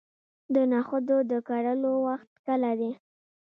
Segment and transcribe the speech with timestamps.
[0.53, 2.91] د نخودو د کرلو وخت کله دی؟